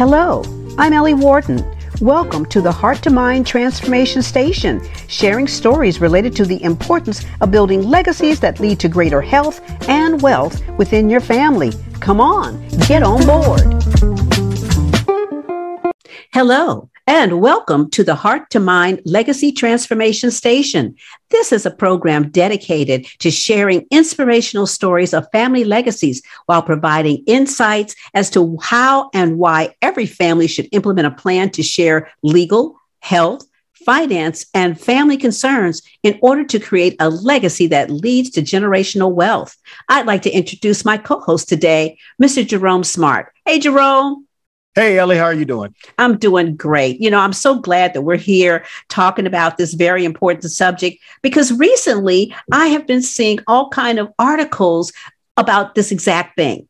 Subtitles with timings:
[0.00, 0.42] Hello,
[0.78, 1.62] I'm Ellie Wharton.
[2.00, 7.50] Welcome to the Heart to Mind Transformation Station, sharing stories related to the importance of
[7.50, 9.60] building legacies that lead to greater health
[9.90, 11.72] and wealth within your family.
[12.00, 14.09] Come on, get on board.
[16.32, 20.94] Hello, and welcome to the Heart to Mind Legacy Transformation Station.
[21.30, 27.96] This is a program dedicated to sharing inspirational stories of family legacies while providing insights
[28.14, 33.44] as to how and why every family should implement a plan to share legal, health,
[33.84, 39.56] finance, and family concerns in order to create a legacy that leads to generational wealth.
[39.88, 42.46] I'd like to introduce my co host today, Mr.
[42.46, 43.32] Jerome Smart.
[43.44, 44.28] Hey, Jerome.
[44.76, 45.74] Hey, Ellie, how are you doing?
[45.98, 47.00] I'm doing great.
[47.00, 51.52] You know, I'm so glad that we're here talking about this very important subject because
[51.52, 54.92] recently I have been seeing all kind of articles
[55.36, 56.68] about this exact thing.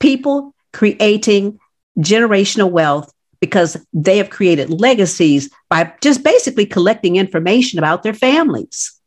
[0.00, 1.58] People creating
[1.98, 9.00] generational wealth because they have created legacies by just basically collecting information about their families.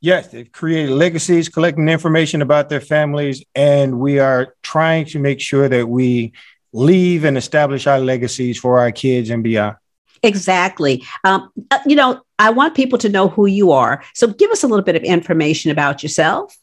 [0.00, 5.40] Yes, they've created legacies, collecting information about their families, and we are trying to make
[5.40, 6.32] sure that we
[6.76, 9.76] leave and establish our legacies for our kids and beyond.
[10.22, 11.04] Exactly.
[11.24, 14.02] Um, uh, you know, I want people to know who you are.
[14.14, 16.56] So give us a little bit of information about yourself.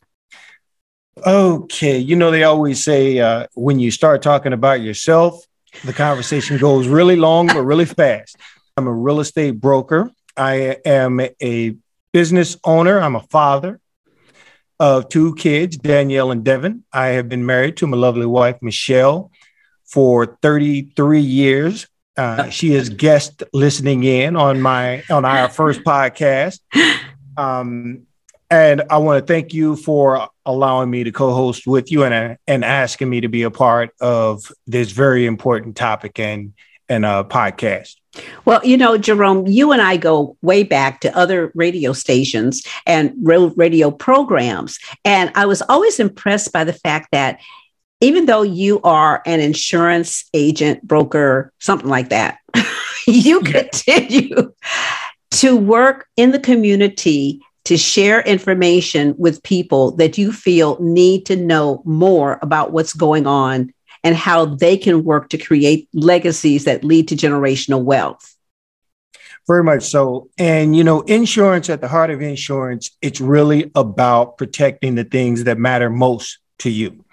[1.25, 1.97] Okay.
[1.97, 5.45] You know, they always say uh, when you start talking about yourself,
[5.83, 8.37] the conversation goes really long but really fast.
[8.77, 10.11] I'm a real estate broker.
[10.35, 11.75] I am a
[12.11, 12.99] business owner.
[12.99, 13.79] I'm a father
[14.79, 16.83] of two kids, Danielle and Devin.
[16.91, 19.31] I have been married to my lovely wife, Michelle
[19.93, 21.87] for 33 years.
[22.17, 26.59] Uh, she is guest listening in on my on our first podcast.
[27.37, 28.07] Um,
[28.49, 32.65] and I want to thank you for allowing me to co-host with you and and
[32.65, 36.53] asking me to be a part of this very important topic and
[36.89, 37.95] and a podcast.
[38.45, 43.13] Well, you know, Jerome, you and I go way back to other radio stations and
[43.21, 44.79] radio programs.
[45.05, 47.39] And I was always impressed by the fact that
[48.03, 52.37] even though you are an insurance agent, broker, something like that,
[53.07, 54.53] you continue
[55.31, 61.37] to work in the community to share information with people that you feel need to
[61.37, 66.83] know more about what's going on and how they can work to create legacies that
[66.83, 68.35] lead to generational wealth.
[69.47, 70.29] Very much so.
[70.37, 75.45] And, you know, insurance at the heart of insurance, it's really about protecting the things
[75.45, 77.03] that matter most to you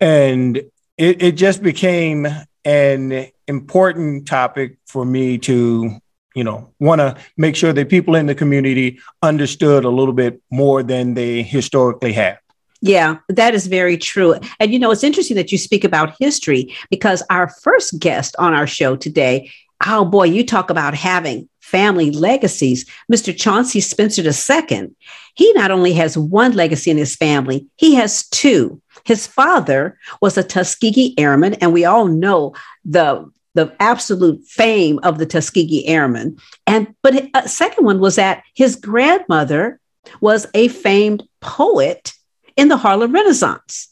[0.00, 0.56] and
[0.96, 2.26] it, it just became
[2.64, 5.98] an important topic for me to
[6.34, 10.40] you know want to make sure that people in the community understood a little bit
[10.50, 12.38] more than they historically have
[12.82, 14.36] yeah, that is very true.
[14.58, 18.54] And you know, it's interesting that you speak about history because our first guest on
[18.54, 19.50] our show today,
[19.86, 22.86] oh boy, you talk about having family legacies.
[23.12, 23.36] Mr.
[23.36, 24.90] Chauncey Spencer II,
[25.34, 28.80] he not only has one legacy in his family, he has two.
[29.04, 35.18] His father was a Tuskegee Airman, and we all know the the absolute fame of
[35.18, 36.38] the Tuskegee Airmen.
[36.66, 39.80] And but a second one was that his grandmother
[40.20, 42.12] was a famed poet
[42.56, 43.88] in the Harlem Renaissance.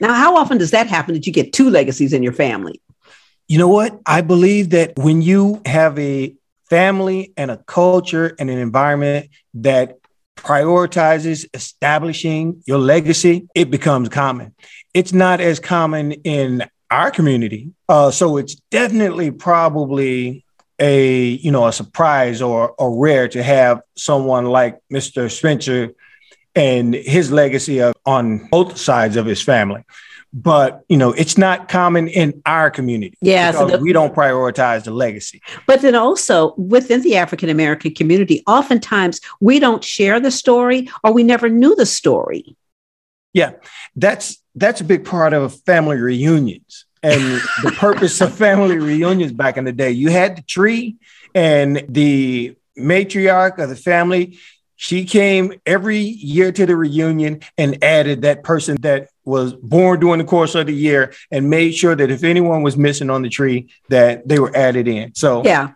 [0.00, 2.80] Now, how often does that happen that you get two legacies in your family?
[3.48, 3.98] You know what?
[4.06, 6.34] I believe that when you have a
[6.68, 9.98] family and a culture and an environment that
[10.42, 14.54] prioritizes establishing your legacy, it becomes common.
[14.94, 17.70] It's not as common in our community.
[17.88, 20.44] Uh, so it's definitely probably
[20.78, 25.30] a you know a surprise or or rare to have someone like Mr.
[25.30, 25.92] Spencer
[26.54, 29.84] and his legacy of, on both sides of his family
[30.32, 34.84] but you know it's not common in our community yeah so the, we don't prioritize
[34.84, 35.42] the legacy.
[35.66, 41.12] But then also within the african american community oftentimes we don't share the story or
[41.12, 42.56] we never knew the story.
[43.32, 43.52] Yeah
[43.96, 49.56] that's that's a big part of family reunions and the purpose of family reunions back
[49.56, 49.90] in the day.
[49.90, 50.96] You had the tree
[51.34, 54.38] and the matriarch of the family
[54.82, 60.18] she came every year to the reunion and added that person that was born during
[60.18, 63.28] the course of the year and made sure that if anyone was missing on the
[63.28, 65.14] tree that they were added in.
[65.14, 65.72] So yeah.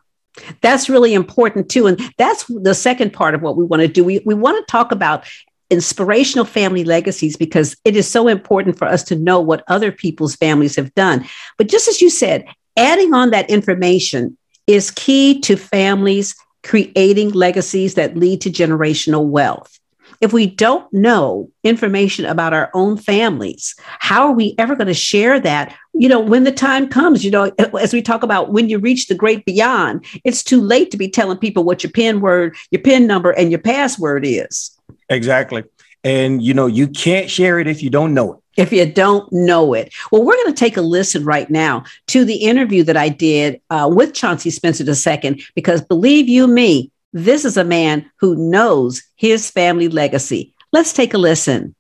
[0.63, 1.87] That's really important too.
[1.87, 4.03] And that's the second part of what we want to do.
[4.03, 5.25] We, we want to talk about
[5.71, 10.35] inspirational family legacies because it is so important for us to know what other people's
[10.35, 11.25] families have done.
[11.57, 12.47] But just as you said
[12.77, 14.37] adding on that information
[14.67, 19.79] is key to families creating legacies that lead to generational wealth.
[20.25, 24.95] If we don't know information about our own families, how are we ever going to
[24.95, 25.77] share that?
[25.93, 29.09] You know, when the time comes, you know, as we talk about when you reach
[29.09, 32.81] the great beyond, it's too late to be telling people what your PIN word, your
[32.81, 34.71] PIN number, and your password is.
[35.11, 35.63] Exactly.
[36.05, 39.31] And, you know, you can't share it if you don't know it if you don't
[39.33, 39.93] know it.
[40.11, 43.61] Well, we're going to take a listen right now to the interview that I did
[43.71, 49.05] uh, with Chauncey Spencer II, because believe you me, this is a man who knows
[49.15, 50.53] his family legacy.
[50.73, 51.77] Let's take a listen.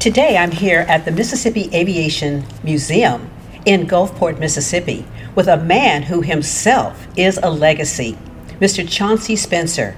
[0.00, 3.30] Today, I'm here at the Mississippi Aviation Museum
[3.64, 8.18] in Gulfport, Mississippi, with a man who himself is a legacy,
[8.60, 8.86] Mr.
[8.86, 9.96] Chauncey Spencer.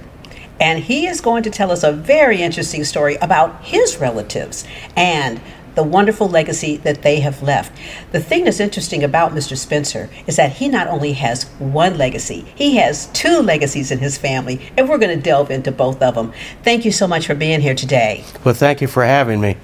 [0.61, 4.65] And he is going to tell us a very interesting story about his relatives
[4.95, 5.41] and
[5.75, 7.77] the wonderful legacy that they have left.
[8.11, 9.57] The thing that's interesting about Mr.
[9.57, 14.17] Spencer is that he not only has one legacy, he has two legacies in his
[14.17, 16.33] family, and we're going to delve into both of them.
[16.63, 18.23] Thank you so much for being here today.
[18.43, 19.57] Well, thank you for having me.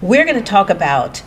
[0.00, 1.22] We're going to talk about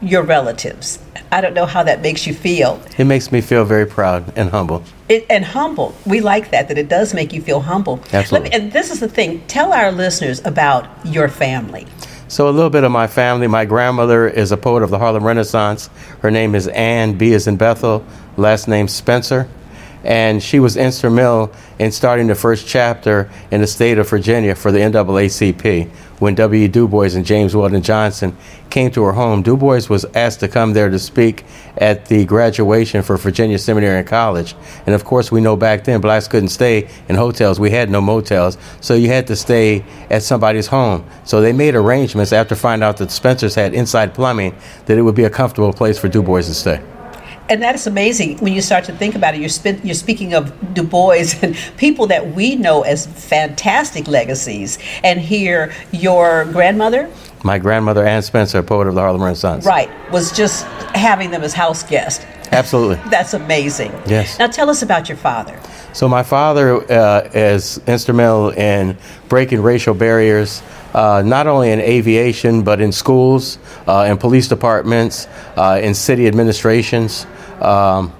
[0.00, 0.98] your relatives.
[1.30, 2.82] I don't know how that makes you feel.
[2.98, 4.82] It makes me feel very proud and humble.
[5.08, 5.94] It, and humble.
[6.04, 8.00] We like that, that it does make you feel humble.
[8.12, 8.50] Absolutely.
[8.50, 11.86] Me, and this is the thing tell our listeners about your family.
[12.32, 13.46] So, a little bit of my family.
[13.46, 15.90] My grandmother is a poet of the Harlem Renaissance.
[16.22, 17.34] Her name is Anne B.
[17.34, 18.06] is in Bethel,
[18.38, 19.46] last name Spencer
[20.04, 24.72] and she was instrumental in starting the first chapter in the state of Virginia for
[24.72, 25.88] the NAACP.
[26.18, 26.68] When W.
[26.68, 28.36] Du Bois and James Weldon Johnson
[28.70, 31.44] came to her home, Du Bois was asked to come there to speak
[31.76, 34.54] at the graduation for Virginia Seminary and College.
[34.86, 37.58] And of course, we know back then blacks couldn't stay in hotels.
[37.58, 41.04] We had no motels, so you had to stay at somebody's home.
[41.24, 44.54] So they made arrangements after finding out that Spencer's had inside plumbing
[44.86, 46.80] that it would be a comfortable place for Du Bois to stay
[47.52, 49.40] and that is amazing when you start to think about it.
[49.40, 54.78] You're, sp- you're speaking of Du Bois and people that we know as fantastic legacies.
[55.04, 57.10] And here, your grandmother,
[57.44, 60.64] my grandmother Anne Spencer, poet of the Harlem Renaissance, right, was just
[60.94, 62.24] having them as house guests.
[62.52, 63.92] Absolutely, that's amazing.
[64.06, 64.38] Yes.
[64.38, 65.60] Now tell us about your father.
[65.92, 68.96] So my father uh, is instrumental in
[69.28, 70.62] breaking racial barriers.
[70.94, 75.26] Uh, not only in aviation, but in schools, uh, in police departments,
[75.56, 77.26] uh, in city administrations.
[77.62, 78.12] Um,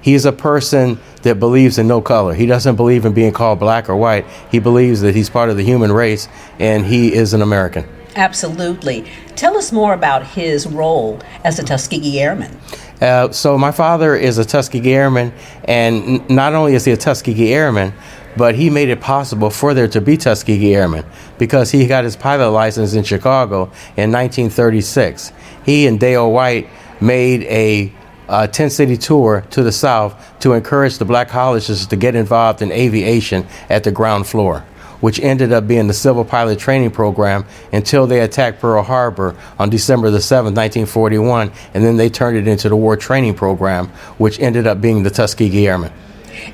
[0.00, 2.34] he's a person that believes in no color.
[2.34, 4.26] He doesn't believe in being called black or white.
[4.50, 6.28] He believes that he's part of the human race
[6.58, 7.88] and he is an American.
[8.16, 9.10] Absolutely.
[9.34, 12.56] Tell us more about his role as a Tuskegee Airman.
[13.00, 15.32] Uh, so, my father is a Tuskegee Airman,
[15.64, 17.92] and n- not only is he a Tuskegee Airman,
[18.36, 21.04] but he made it possible for there to be Tuskegee Airmen
[21.36, 23.64] because he got his pilot license in Chicago
[23.96, 25.32] in 1936.
[25.64, 26.68] He and Dale White
[27.00, 27.92] made a
[28.28, 32.62] uh, 10 city tour to the South to encourage the black colleges to get involved
[32.62, 34.60] in aviation at the ground floor,
[35.00, 39.70] which ended up being the Civil Pilot Training Program until they attacked Pearl Harbor on
[39.70, 43.88] December the 7th, 1941, and then they turned it into the War Training Program,
[44.18, 45.92] which ended up being the Tuskegee Airmen.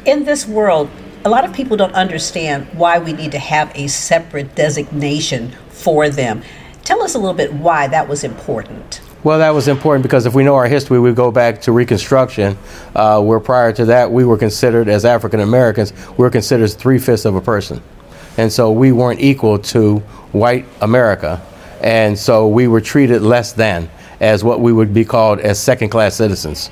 [0.04, 0.90] In this world,
[1.24, 6.08] a lot of people don't understand why we need to have a separate designation for
[6.08, 6.42] them.
[6.84, 9.00] Tell us a little bit why that was important.
[9.22, 12.56] Well, that was important because if we know our history, we go back to Reconstruction,
[12.94, 16.98] uh, where prior to that we were considered, as African Americans, we were considered three
[16.98, 17.82] fifths of a person.
[18.38, 19.98] And so we weren't equal to
[20.32, 21.42] white America.
[21.82, 25.90] And so we were treated less than as what we would be called as second
[25.90, 26.70] class citizens.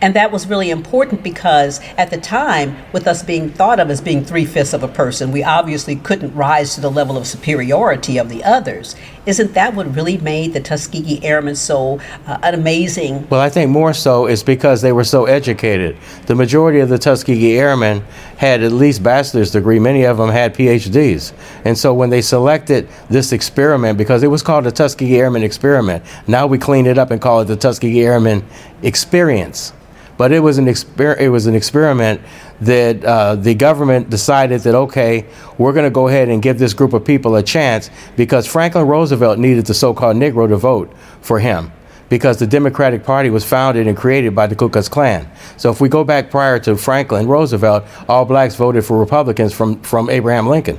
[0.00, 4.00] And that was really important because at the time, with us being thought of as
[4.00, 8.18] being three fifths of a person, we obviously couldn't rise to the level of superiority
[8.18, 8.94] of the others.
[9.26, 13.26] Isn't that what really made the Tuskegee Airmen so uh, amazing?
[13.28, 15.96] Well, I think more so is because they were so educated.
[16.26, 18.04] The majority of the Tuskegee Airmen
[18.36, 19.80] had at least bachelor's degree.
[19.80, 21.32] Many of them had PhDs.
[21.64, 26.04] And so when they selected this experiment, because it was called the Tuskegee Airmen Experiment,
[26.28, 28.44] now we clean it up and call it the Tuskegee Airmen
[28.82, 29.72] Experience.
[30.16, 32.20] But it was an exper- it was an experiment
[32.60, 35.26] that uh, the government decided that okay,
[35.58, 38.86] we're going to go ahead and give this group of people a chance because Franklin
[38.86, 41.72] Roosevelt needed the so-called Negro to vote for him
[42.08, 45.28] because the Democratic Party was founded and created by the Ku Klux Klan.
[45.56, 49.80] So if we go back prior to Franklin Roosevelt, all blacks voted for Republicans from
[49.82, 50.78] from Abraham Lincoln.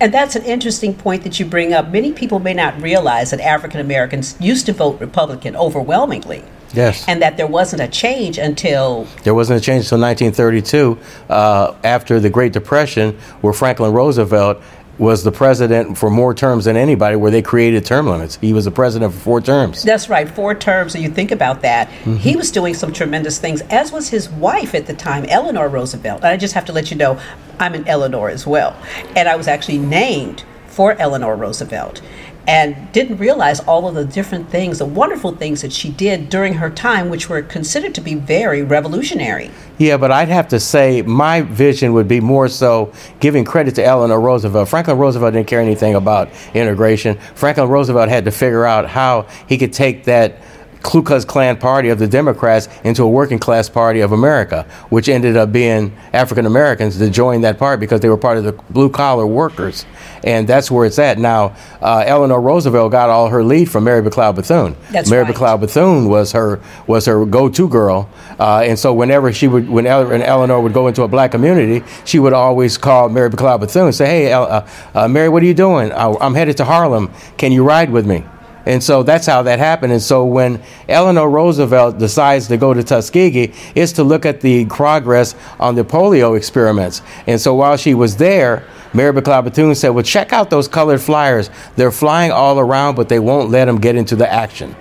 [0.00, 1.90] And that's an interesting point that you bring up.
[1.90, 6.44] Many people may not realize that African Americans used to vote Republican overwhelmingly.
[6.74, 7.06] Yes.
[7.08, 9.04] And that there wasn't a change until.
[9.24, 10.98] There wasn't a change until 1932,
[11.28, 14.62] uh, after the Great Depression, where Franklin Roosevelt
[14.98, 18.36] was the president for more terms than anybody, where they created term limits.
[18.40, 19.84] He was the president for four terms.
[19.84, 20.94] That's right, four terms.
[20.94, 21.88] And you think about that.
[21.88, 22.16] Mm-hmm.
[22.16, 26.18] He was doing some tremendous things, as was his wife at the time, Eleanor Roosevelt.
[26.18, 27.20] And I just have to let you know,
[27.60, 28.76] I'm an Eleanor as well.
[29.14, 32.02] And I was actually named for Eleanor Roosevelt
[32.48, 36.54] and didn't realize all of the different things, the wonderful things that she did during
[36.54, 39.50] her time, which were considered to be very revolutionary.
[39.76, 42.90] Yeah, but I'd have to say my vision would be more so
[43.20, 44.70] giving credit to Eleanor Roosevelt.
[44.70, 47.18] Franklin Roosevelt didn't care anything about integration.
[47.34, 50.40] Franklin Roosevelt had to figure out how he could take that
[50.82, 55.08] Ku Klux Klan party of the Democrats into a working class party of America, which
[55.08, 58.52] ended up being African Americans to join that party because they were part of the
[58.70, 59.84] blue collar workers.
[60.24, 61.18] And that's where it's at.
[61.18, 64.76] Now, uh, Eleanor Roosevelt got all her lead from Mary McLeod Bethune.
[64.90, 65.34] That's Mary right.
[65.34, 68.08] McLeod Bethune was her was her go to girl.
[68.38, 72.18] Uh, and so whenever she would, when Eleanor would go into a black community, she
[72.18, 75.54] would always call Mary McLeod Bethune and say, Hey, uh, uh, Mary, what are you
[75.54, 75.92] doing?
[75.92, 77.12] I'm headed to Harlem.
[77.36, 78.24] Can you ride with me?
[78.68, 79.94] And so that's how that happened.
[79.94, 84.66] And so when Eleanor Roosevelt decides to go to Tuskegee, it's to look at the
[84.66, 87.00] progress on the polio experiments.
[87.26, 91.00] And so while she was there, Mary McLeod Bethune said, Well, check out those colored
[91.00, 91.48] flyers.
[91.76, 94.76] They're flying all around, but they won't let them get into the action.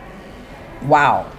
[0.84, 1.32] Wow.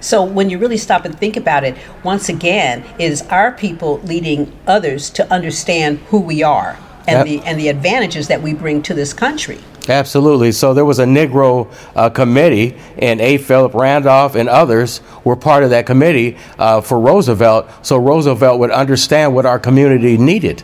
[0.00, 4.00] So when you really stop and think about it, once again, it is our people
[4.00, 7.42] leading others to understand who we are and yep.
[7.42, 9.58] the and the advantages that we bring to this country.
[9.88, 10.52] Absolutely.
[10.52, 13.38] So there was a Negro uh, committee, and A.
[13.38, 18.70] Philip Randolph and others were part of that committee uh, for Roosevelt, so Roosevelt would
[18.70, 20.62] understand what our community needed.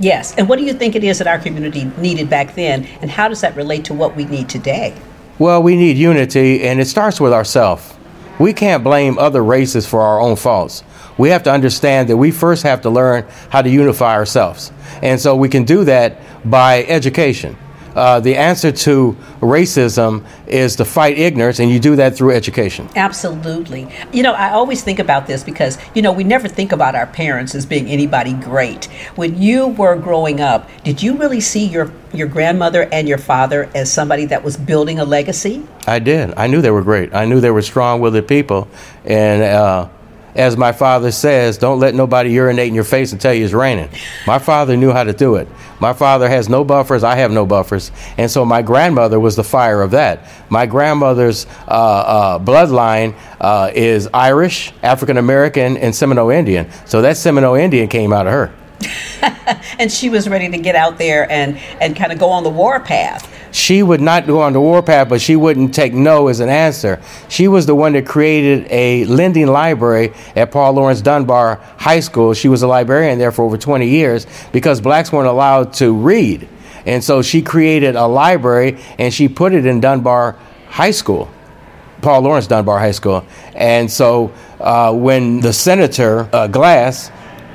[0.00, 0.34] Yes.
[0.36, 3.28] And what do you think it is that our community needed back then, and how
[3.28, 4.94] does that relate to what we need today?
[5.38, 7.94] Well, we need unity, and it starts with ourselves.
[8.40, 10.84] We can't blame other races for our own faults.
[11.16, 14.72] We have to understand that we first have to learn how to unify ourselves.
[15.02, 17.56] And so we can do that by education
[17.98, 22.88] uh, the answer to racism is to fight ignorance, and you do that through education.
[22.96, 23.88] Absolutely.
[24.12, 27.06] You know, I always think about this because, you know, we never think about our
[27.06, 28.86] parents as being anybody great.
[29.16, 33.68] When you were growing up, did you really see your, your grandmother and your father
[33.74, 35.66] as somebody that was building a legacy?
[35.86, 36.32] I did.
[36.36, 37.14] I knew they were great.
[37.14, 38.68] I knew they were strong willed people.
[39.04, 39.88] And, uh,
[40.38, 43.52] as my father says, don't let nobody urinate in your face and tell you it's
[43.52, 43.90] raining.
[44.24, 45.48] My father knew how to do it.
[45.80, 47.90] My father has no buffers, I have no buffers.
[48.16, 50.30] And so my grandmother was the fire of that.
[50.48, 56.70] My grandmother's uh, uh, bloodline uh, is Irish, African American, and Seminole Indian.
[56.86, 58.54] So that Seminole Indian came out of her.
[59.80, 62.50] and she was ready to get out there and, and kind of go on the
[62.50, 63.34] war path.
[63.58, 67.02] She would not go on the warpath, but she wouldn't take no as an answer.
[67.28, 72.34] She was the one that created a lending library at Paul Laurence Dunbar High School.
[72.34, 76.48] She was a librarian there for over 20 years because blacks weren't allowed to read.
[76.86, 80.36] And so she created a library and she put it in Dunbar
[80.68, 81.28] High School.
[82.00, 83.26] Paul Laurence Dunbar High School.
[83.56, 87.10] And so uh, when the senator, uh, Glass,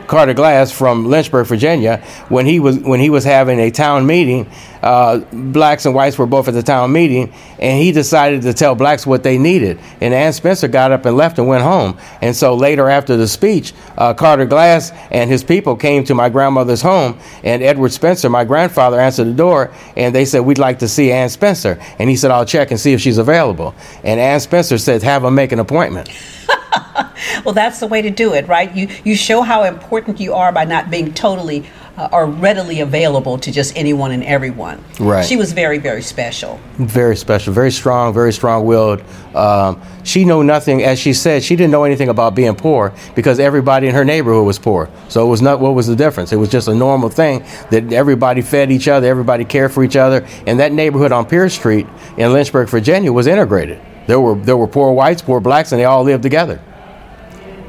[0.08, 1.98] Carter Glass from Lynchburg, Virginia,
[2.30, 4.50] when he was when he was having a town meeting,
[4.82, 8.76] uh, blacks and whites were both at the town meeting, and he decided to tell
[8.76, 9.80] blacks what they needed.
[10.02, 11.98] And Anne Spencer got up and left and went home.
[12.22, 16.30] And so later after the speech, uh, Carter Glass and his people came to my
[16.30, 20.80] grandmother's home, and Edward Spencer, my grandfather, answered the door, and they said, "We'd like
[20.80, 24.20] to see Anne Spencer." And he said, "I'll check and see if she's available." And
[24.20, 26.10] Anne Spencer said, "Have him make an appointment."
[27.46, 28.74] well, that's the way to do it, right?
[28.76, 31.66] You you show how important you are by not being totally
[31.98, 34.84] uh, or readily available to just anyone and everyone.
[35.00, 35.26] Right.
[35.26, 36.60] She was very very special.
[36.78, 39.04] Very special, very strong, very strong-willed.
[39.36, 43.40] Um, she knew nothing, as she said, she didn't know anything about being poor because
[43.40, 44.90] everybody in her neighborhood was poor.
[45.10, 46.34] So it was not what was the difference.
[46.34, 49.96] It was just a normal thing that everybody fed each other, everybody cared for each
[49.96, 51.88] other, and that neighborhood on Pierce Street
[52.18, 53.80] in Lynchburg, Virginia, was integrated.
[54.08, 56.60] There were there were poor whites, poor blacks, and they all lived together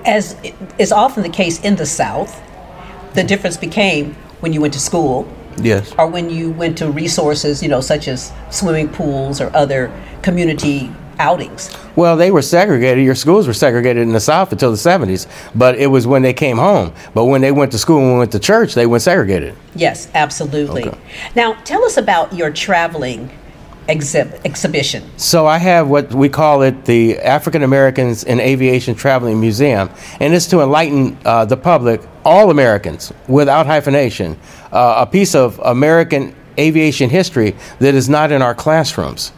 [0.04, 0.36] as
[0.78, 2.40] is often the case in the South,
[3.14, 5.26] the difference became when you went to school.
[5.56, 5.94] Yes.
[5.98, 10.90] Or when you went to resources, you know, such as swimming pools or other community
[11.20, 11.74] outings.
[11.94, 13.04] Well, they were segregated.
[13.04, 16.32] Your schools were segregated in the South until the 70s, but it was when they
[16.32, 16.92] came home.
[17.14, 19.54] But when they went to school and went to church, they went segregated.
[19.76, 20.88] Yes, absolutely.
[20.88, 20.98] Okay.
[21.36, 23.30] Now, tell us about your traveling
[23.88, 25.02] exhib- exhibition?
[25.16, 30.34] So I have what we call it the African Americans in Aviation Traveling Museum, and
[30.34, 34.36] it's to enlighten uh, the public, all Americans, without hyphenation,
[34.72, 39.32] uh, a piece of American aviation history that is not in our classrooms.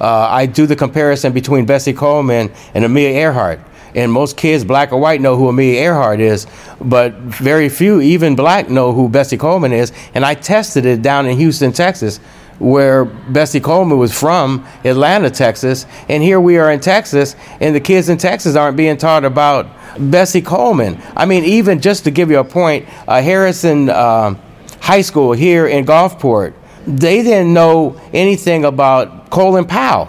[0.00, 3.60] Uh, I do the comparison between Bessie Coleman and Amelia Earhart.
[3.94, 6.46] and most kids, black or white, know who Amelia Earhart is,
[6.80, 9.92] but very few, even black, know who Bessie Coleman is.
[10.14, 12.18] And I tested it down in Houston, Texas,
[12.62, 15.84] where Bessie Coleman was from, Atlanta, Texas.
[16.08, 19.66] And here we are in Texas, and the kids in Texas aren't being taught about
[19.98, 21.02] Bessie Coleman.
[21.16, 24.36] I mean, even just to give you a point, uh, Harrison uh,
[24.80, 26.54] High School here in Gulfport,
[26.86, 30.08] they didn't know anything about Colin Powell.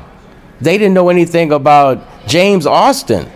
[0.62, 3.30] They didn't know anything about James Austin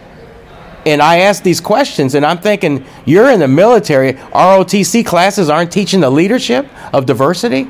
[0.88, 4.14] and I ask these questions, and I'm thinking, you're in the military.
[4.14, 7.68] ROTC classes aren't teaching the leadership of diversity.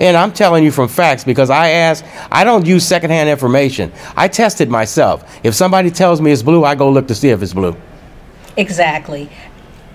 [0.00, 3.92] And I'm telling you from facts because I ask, I don't use secondhand information.
[4.16, 5.38] I tested myself.
[5.44, 7.76] If somebody tells me it's blue, I go look to see if it's blue.
[8.56, 9.28] Exactly.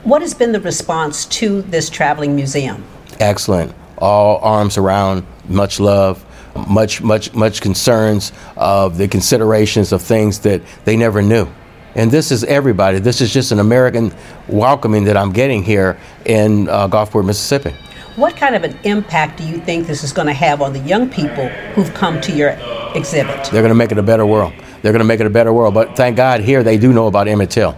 [0.03, 2.83] What has been the response to this traveling museum?
[3.19, 3.73] Excellent.
[3.97, 6.23] All arms around, much love,
[6.69, 11.47] much, much, much concerns of the considerations of things that they never knew.
[11.95, 12.99] And this is everybody.
[12.99, 14.13] This is just an American
[14.47, 17.73] welcoming that I'm getting here in uh, Gulfport, Mississippi.
[18.15, 20.79] What kind of an impact do you think this is going to have on the
[20.79, 22.51] young people who've come to your
[22.95, 23.51] exhibit?
[23.51, 24.53] They're going to make it a better world.
[24.81, 25.73] They're going to make it a better world.
[25.73, 27.77] But thank God here they do know about Emmett Till.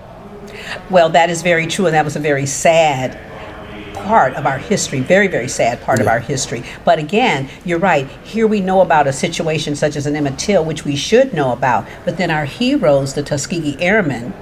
[0.92, 3.20] Well, that is very true, and that was a very sad
[3.96, 6.04] part of our history, very, very sad part yeah.
[6.04, 6.64] of our history.
[6.86, 8.08] But again, you're right.
[8.24, 11.52] Here we know about a situation such as an Emmett Till, which we should know
[11.52, 11.88] about.
[12.06, 14.34] But then our heroes, the Tuskegee Airmen,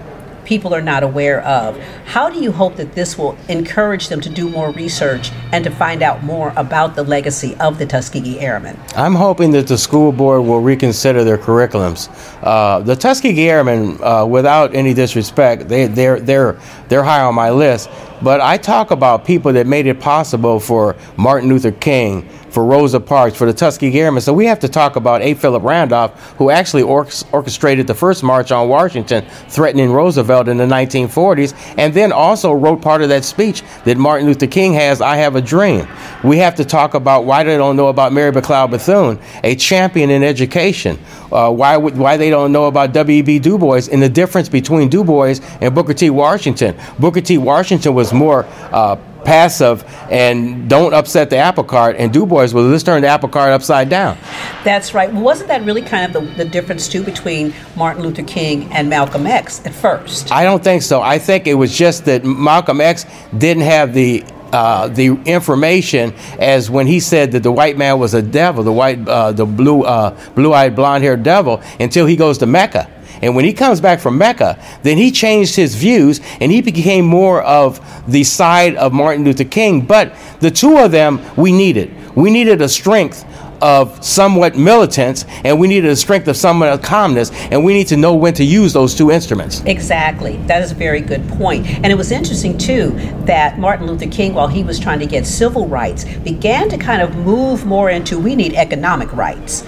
[0.45, 1.77] people are not aware of.
[2.05, 5.69] How do you hope that this will encourage them to do more research and to
[5.69, 8.79] find out more about the legacy of the Tuskegee Airmen?
[8.95, 12.09] I'm hoping that the school board will reconsider their curriculums.
[12.41, 17.49] Uh, the Tuskegee Airmen, uh, without any disrespect, they, they're, they're, they're high on my
[17.49, 17.89] list.
[18.25, 22.99] But I talk about people that made it possible for Martin Luther King, for Rosa
[22.99, 24.19] Parks, for the Tuskegee Airmen.
[24.19, 25.35] So we have to talk about A.
[25.35, 30.65] Philip Randolph, who actually or- orchestrated the first march on Washington, threatening Roosevelt in the
[30.65, 35.17] 1940s, and then also wrote part of that speech that Martin Luther King has, I
[35.17, 35.87] Have a Dream.
[36.23, 40.09] We have to talk about why they don't know about Mary McLeod Bethune, a champion
[40.09, 40.97] in education,
[41.35, 43.39] uh, why, why they don't know about W.E.B.
[43.39, 46.09] Du Bois and the difference between Du Bois and Booker T.
[46.09, 46.75] Washington.
[46.99, 47.37] Booker T.
[47.37, 51.95] Washington was more uh, passive and don't upset the apple cart.
[51.97, 54.17] And Du Bois was let's turn the apple cart upside down.
[54.63, 55.11] That's right.
[55.11, 59.27] Wasn't that really kind of the, the difference too between Martin Luther King and Malcolm
[59.27, 60.31] X at first?
[60.31, 61.01] I don't think so.
[61.01, 63.05] I think it was just that Malcolm X
[63.37, 64.23] didn't have the
[64.55, 68.71] uh, the information as when he said that the white man was a devil, the
[68.71, 72.89] white, uh, the blue, uh, blue-eyed, blonde-haired devil, until he goes to Mecca.
[73.21, 77.05] And when he comes back from Mecca, then he changed his views and he became
[77.05, 79.81] more of the side of Martin Luther King.
[79.81, 81.93] But the two of them, we needed.
[82.15, 83.25] We needed a strength
[83.61, 87.97] of somewhat militants and we needed a strength of somewhat calmness and we need to
[87.97, 89.61] know when to use those two instruments.
[89.65, 90.37] Exactly.
[90.47, 91.65] That is a very good point.
[91.67, 92.91] And it was interesting too
[93.25, 97.01] that martin luther king while he was trying to get civil rights began to kind
[97.01, 99.63] of move more into we need economic rights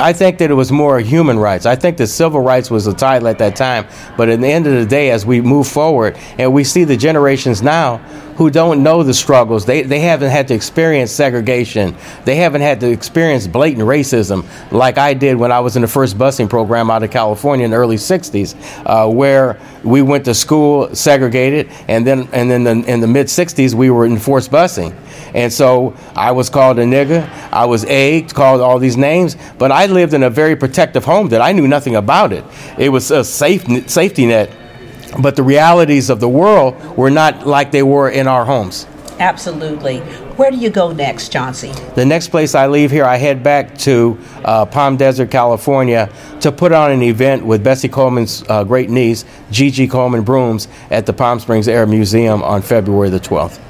[0.00, 1.66] I think that it was more human rights.
[1.66, 3.86] I think that civil rights was a title at that time.
[4.16, 6.96] But at the end of the day, as we move forward and we see the
[6.96, 7.98] generations now
[8.36, 12.80] who don't know the struggles, they, they haven't had to experience segregation, they haven't had
[12.80, 16.90] to experience blatant racism like I did when I was in the first busing program
[16.90, 22.06] out of California in the early 60s, uh, where we went to school segregated, and
[22.06, 24.96] then, and then the, in the mid 60s, we were in forced busing.
[25.34, 29.72] And so I was called a nigger, I was egged, called all these names, but
[29.72, 32.44] I lived in a very protective home that I knew nothing about it.
[32.78, 34.50] It was a safe, safety net,
[35.20, 38.86] but the realities of the world were not like they were in our homes.
[39.20, 39.98] Absolutely.
[40.40, 41.72] Where do you go next, Chauncey?
[41.94, 46.50] The next place I leave here, I head back to uh, Palm Desert, California, to
[46.50, 51.12] put on an event with Bessie Coleman's uh, great niece, Gigi Coleman Brooms, at the
[51.12, 53.60] Palm Springs Air Museum on February the 12th.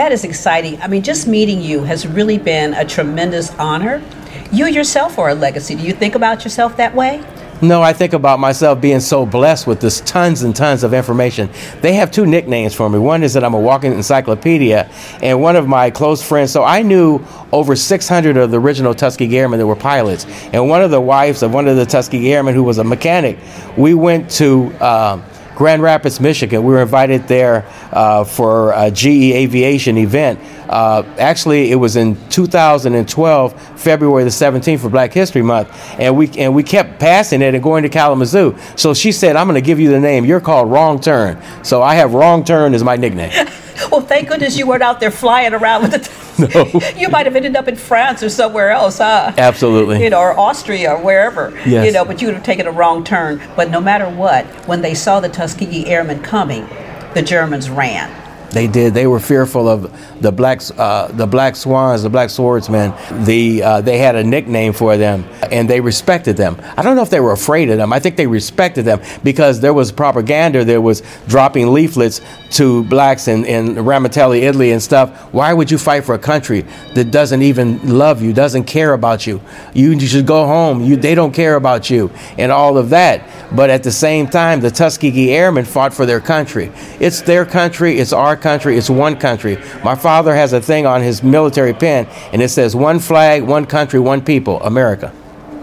[0.00, 0.80] That is exciting.
[0.80, 4.02] I mean, just meeting you has really been a tremendous honor.
[4.50, 5.74] You yourself are a legacy.
[5.74, 7.22] Do you think about yourself that way?
[7.60, 11.50] No, I think about myself being so blessed with this tons and tons of information.
[11.82, 12.98] They have two nicknames for me.
[12.98, 16.50] One is that I'm a walking encyclopedia, and one of my close friends.
[16.50, 20.24] So I knew over 600 of the original Tuskegee Airmen that were pilots.
[20.54, 23.36] And one of the wives of one of the Tuskegee Airmen who was a mechanic,
[23.76, 24.72] we went to.
[24.80, 25.20] Uh,
[25.60, 26.64] Grand Rapids, Michigan.
[26.64, 30.40] We were invited there uh, for a GE Aviation event.
[30.66, 35.68] Uh, actually, it was in 2012, February the 17th for Black History Month,
[36.00, 38.56] and we and we kept passing it and going to Kalamazoo.
[38.74, 40.24] So she said, "I'm going to give you the name.
[40.24, 43.30] You're called Wrong Turn." So I have Wrong Turn as my nickname.
[43.92, 46.19] well, thank goodness you weren't out there flying around with the.
[46.54, 46.80] no.
[46.96, 49.32] you might have ended up in France or somewhere else, huh?
[49.36, 50.02] Absolutely.
[50.02, 51.50] You know, or Austria or wherever.
[51.66, 51.86] Yes.
[51.86, 53.40] You know, but you would have taken a wrong turn.
[53.56, 56.66] But no matter what, when they saw the Tuskegee Airmen coming,
[57.14, 58.16] the Germans ran.
[58.50, 58.94] They did.
[58.94, 62.92] They were fearful of the black, uh, the black swans, the black swordsmen.
[63.24, 66.60] The uh, they had a nickname for them, and they respected them.
[66.76, 67.92] I don't know if they were afraid of them.
[67.92, 70.64] I think they respected them because there was propaganda.
[70.64, 72.20] There was dropping leaflets
[72.50, 75.10] to blacks in, in Ramitelli, Italy, and stuff.
[75.32, 79.26] Why would you fight for a country that doesn't even love you, doesn't care about
[79.26, 79.40] you?
[79.74, 80.82] You, you should go home.
[80.82, 83.22] You, they don't care about you, and all of that.
[83.54, 86.72] But at the same time, the Tuskegee Airmen fought for their country.
[86.98, 87.98] It's their country.
[87.98, 88.76] It's our country.
[88.76, 89.58] It's one country.
[89.84, 93.66] My father has a thing on his military pin, and it says, "One flag, one
[93.66, 95.12] country, one people, America."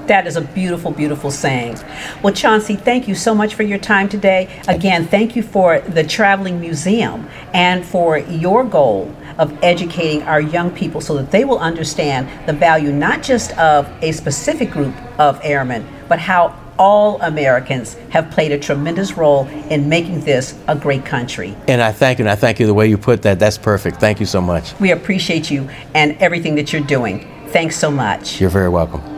[0.08, 1.78] That is a beautiful, beautiful saying.
[2.24, 4.50] Well, Chauncey, thank you so much for your time today.
[4.67, 10.72] Again, thank you for the Traveling Museum and for your goal of educating our young
[10.72, 15.39] people so that they will understand the value not just of a specific group of
[15.43, 21.04] airmen, but how all Americans have played a tremendous role in making this a great
[21.04, 21.56] country.
[21.67, 23.39] And I thank you, and I thank you the way you put that.
[23.39, 24.00] That's perfect.
[24.00, 24.80] Thank you so much.
[24.80, 27.28] We appreciate you and everything that you're doing.
[27.48, 28.39] Thanks so much.
[28.39, 29.16] You're very welcome.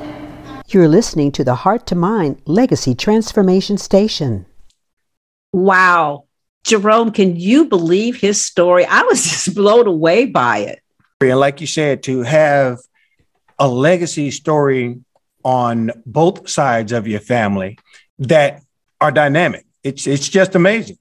[0.71, 4.45] You're listening to the Heart to Mind Legacy Transformation Station.
[5.51, 6.25] Wow.
[6.63, 8.86] Jerome, can you believe his story?
[8.86, 10.79] I was just blown away by it.
[11.21, 12.77] And like you said, to have
[13.58, 14.99] a legacy story
[15.43, 17.79] on both sides of your family
[18.19, 18.62] that
[19.01, 19.65] are dynamic.
[19.84, 20.98] It's it's just amazing.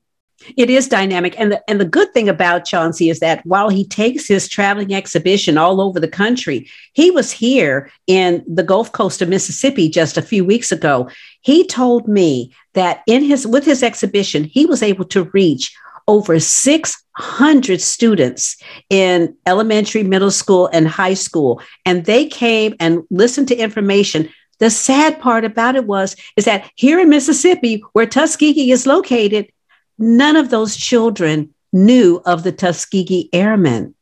[0.56, 1.38] It is dynamic.
[1.38, 4.94] And the, and the good thing about Chauncey is that while he takes his traveling
[4.94, 10.16] exhibition all over the country, he was here in the Gulf Coast of Mississippi just
[10.16, 11.08] a few weeks ago.
[11.40, 15.74] He told me that in his with his exhibition, he was able to reach
[16.06, 18.56] over 600 students
[18.88, 21.60] in elementary, middle school, and high school.
[21.84, 24.30] And they came and listened to information.
[24.58, 29.52] The sad part about it was is that here in Mississippi, where Tuskegee is located,
[29.98, 33.94] none of those children knew of the Tuskegee Airmen.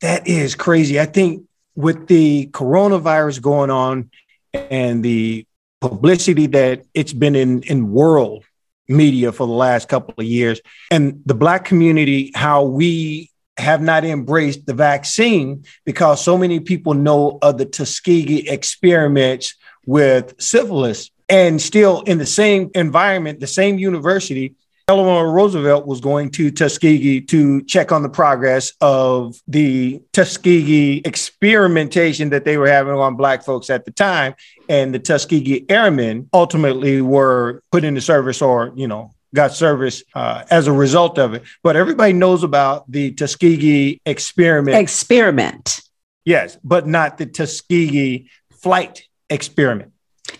[0.00, 0.98] That is crazy.
[1.00, 4.10] I think with the coronavirus going on
[4.52, 5.46] and the
[5.80, 8.44] publicity that it's been in in world
[8.88, 14.04] media for the last couple of years and the black community how we have not
[14.04, 19.54] embraced the vaccine because so many people know of the Tuskegee experiments
[19.86, 24.54] with syphilis and still in the same environment the same university
[24.90, 32.30] Eleanor Roosevelt was going to Tuskegee to check on the progress of the Tuskegee experimentation
[32.30, 34.34] that they were having on Black folks at the time.
[34.68, 40.42] And the Tuskegee Airmen ultimately were put into service or, you know, got service uh,
[40.50, 41.44] as a result of it.
[41.62, 44.76] But everybody knows about the Tuskegee experiment.
[44.76, 45.82] Experiment.
[46.24, 49.92] Yes, but not the Tuskegee flight experiment.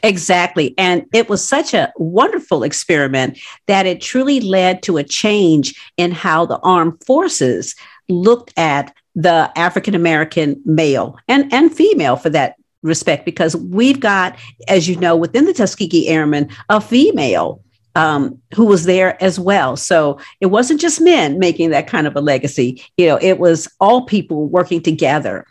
[0.03, 0.75] Exactly.
[0.79, 6.13] And it was such a wonderful experiment that it truly led to a change in
[6.13, 7.75] how the armed forces
[8.09, 14.39] looked at the African American male and, and female for that respect, because we've got,
[14.69, 17.63] as you know, within the Tuskegee Airmen, a female
[17.95, 19.77] um, who was there as well.
[19.77, 22.83] So it wasn't just men making that kind of a legacy.
[22.97, 25.45] You know, it was all people working together.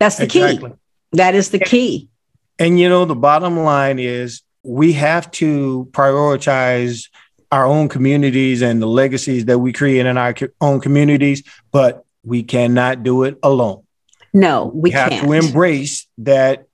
[0.00, 0.70] That's the exactly.
[0.70, 0.76] key.
[1.12, 2.08] That is the key.
[2.58, 7.08] And you know, the bottom line is we have to prioritize
[7.50, 12.42] our own communities and the legacies that we create in our own communities, but we
[12.42, 13.82] cannot do it alone.
[14.32, 15.26] No, we, we have can't.
[15.26, 16.66] to embrace that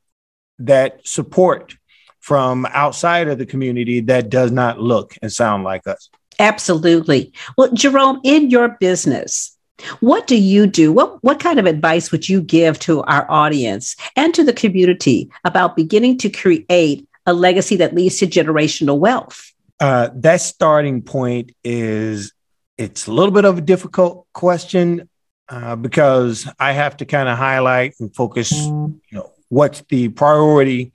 [0.58, 1.76] that support
[2.20, 6.10] from outside of the community that does not look and sound like us.
[6.38, 7.32] Absolutely.
[7.56, 9.56] Well, Jerome, in your business,
[10.00, 10.92] what do you do?
[10.92, 15.30] What, what kind of advice would you give to our audience and to the community
[15.44, 19.52] about beginning to create a legacy that leads to generational wealth?
[19.78, 22.32] Uh, that starting point is
[22.76, 25.08] it's a little bit of a difficult question
[25.48, 30.92] uh, because I have to kind of highlight and focus, you know, what's the priority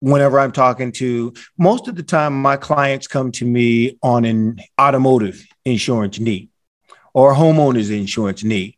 [0.00, 1.32] whenever I'm talking to.
[1.58, 6.50] Most of the time, my clients come to me on an automotive insurance need
[7.14, 8.76] or homeowners insurance need.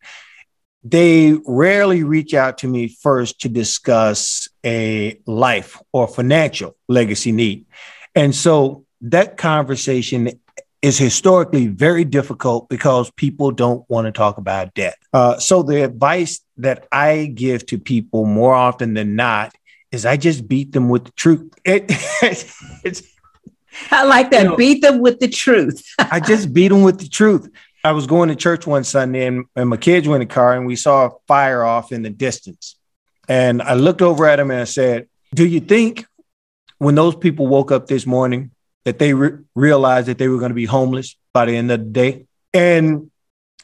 [0.84, 7.66] They rarely reach out to me first to discuss a life or financial legacy need.
[8.14, 10.30] And so that conversation
[10.82, 14.96] is historically very difficult because people don't want to talk about debt.
[15.12, 19.52] Uh, so the advice that I give to people more often than not
[19.90, 21.52] is I just beat them with the truth.
[21.64, 21.90] It,
[23.90, 24.44] I like that.
[24.44, 25.84] You know, beat them with the truth.
[25.98, 27.50] I just beat them with the truth.
[27.86, 30.54] I was going to church one Sunday and, and my kids were in the car
[30.54, 32.74] and we saw a fire off in the distance.
[33.28, 36.04] And I looked over at them and I said, Do you think
[36.78, 38.50] when those people woke up this morning
[38.84, 41.78] that they re- realized that they were going to be homeless by the end of
[41.78, 42.26] the day?
[42.52, 43.12] And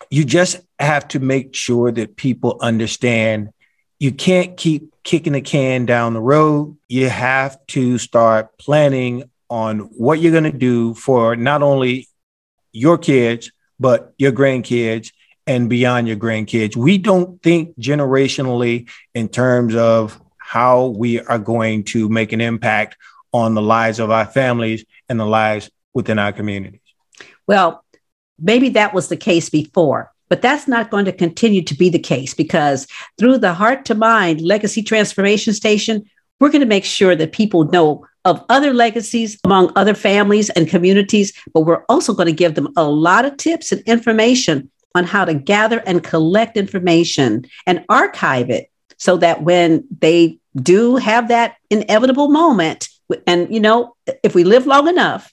[0.08, 3.50] you just have to make sure that people understand
[3.98, 6.76] you can't keep kicking the can down the road.
[6.86, 12.08] You have to start planning on what you're going to do for not only
[12.72, 13.50] your kids,
[13.82, 15.12] but your grandkids
[15.46, 16.76] and beyond your grandkids.
[16.76, 22.96] We don't think generationally in terms of how we are going to make an impact
[23.32, 26.80] on the lives of our families and the lives within our communities.
[27.46, 27.84] Well,
[28.38, 30.12] maybe that was the case before.
[30.28, 32.86] But that's not going to continue to be the case because
[33.18, 36.08] through the Heart to Mind Legacy Transformation Station,
[36.40, 40.68] we're going to make sure that people know of other legacies among other families and
[40.68, 45.04] communities, but we're also going to give them a lot of tips and information on
[45.04, 51.28] how to gather and collect information and archive it so that when they do have
[51.28, 52.88] that inevitable moment,
[53.26, 55.32] and you know, if we live long enough,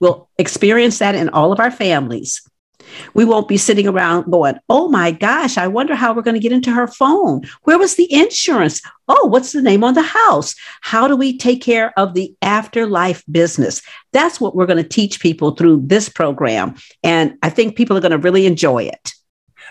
[0.00, 2.42] we'll experience that in all of our families.
[3.14, 6.40] We won't be sitting around going, oh my gosh, I wonder how we're going to
[6.40, 7.42] get into her phone.
[7.62, 8.82] Where was the insurance?
[9.08, 10.54] Oh, what's the name on the house?
[10.80, 13.82] How do we take care of the afterlife business?
[14.12, 16.76] That's what we're going to teach people through this program.
[17.02, 19.12] And I think people are going to really enjoy it.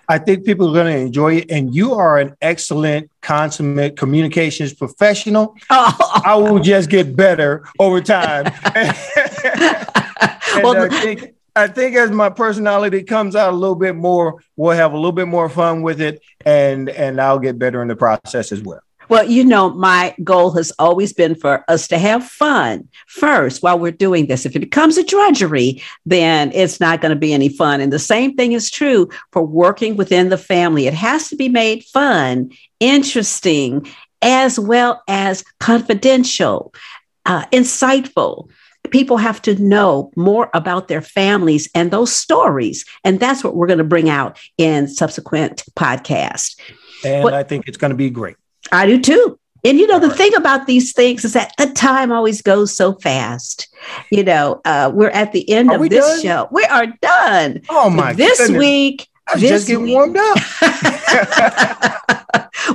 [0.07, 1.51] I think people are going to enjoy it.
[1.51, 5.55] And you are an excellent, consummate communications professional.
[5.69, 6.21] Oh.
[6.23, 8.45] I will just get better over time.
[8.75, 14.43] and well, I think I think as my personality comes out a little bit more,
[14.57, 17.87] we'll have a little bit more fun with it, and and I'll get better in
[17.87, 18.81] the process as well.
[19.07, 23.77] Well, you know, my goal has always been for us to have fun first while
[23.77, 24.45] we're doing this.
[24.45, 27.81] If it becomes a drudgery, then it's not going to be any fun.
[27.81, 30.87] And the same thing is true for working within the family.
[30.87, 33.87] It has to be made fun, interesting,
[34.23, 36.73] as well as confidential,
[37.27, 38.49] uh, insightful
[38.91, 42.85] people have to know more about their families and those stories.
[43.03, 46.59] And that's what we're going to bring out in subsequent podcasts.
[47.03, 48.37] And I think it's going to be great.
[48.71, 49.39] I do too.
[49.63, 52.93] And you know, the thing about these things is that the time always goes so
[52.93, 53.67] fast.
[54.11, 56.21] You know, uh, we're at the end are of this done?
[56.21, 56.47] show.
[56.51, 57.61] We are done.
[57.69, 58.13] Oh my!
[58.13, 58.59] This goodness.
[58.59, 60.37] week, I this just getting warmed up.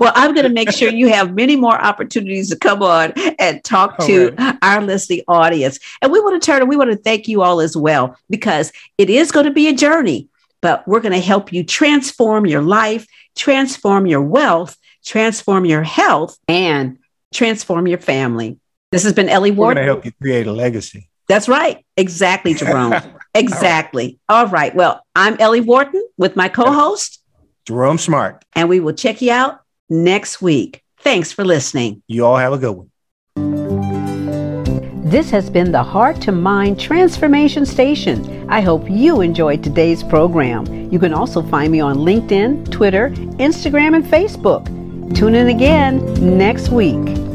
[0.00, 3.62] well, I'm going to make sure you have many more opportunities to come on and
[3.62, 4.56] talk to right.
[4.62, 5.78] our listening audience.
[6.00, 8.72] And we want to turn and we want to thank you all as well because
[8.96, 10.28] it is going to be a journey,
[10.62, 16.38] but we're going to help you transform your life, transform your wealth, transform your health,
[16.48, 16.98] and
[17.34, 18.58] transform your family.
[18.92, 19.76] This has been Ellie Ward.
[19.76, 21.10] We're going to help you create a legacy.
[21.28, 21.84] That's right.
[21.98, 22.94] Exactly, Jerome.
[23.34, 24.18] exactly.
[24.30, 24.74] All right.
[24.74, 27.22] Well, I'm Ellie Wharton with my co host,
[27.66, 28.42] Jerome Smart.
[28.54, 30.82] And we will check you out next week.
[30.98, 32.02] Thanks for listening.
[32.06, 32.90] You all have a good one.
[35.10, 38.48] This has been the Heart to Mind Transformation Station.
[38.48, 40.66] I hope you enjoyed today's program.
[40.92, 44.66] You can also find me on LinkedIn, Twitter, Instagram, and Facebook.
[45.16, 45.98] Tune in again
[46.38, 47.29] next week.